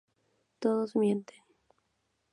Todos 0.57 0.95
mienten. 0.95 1.37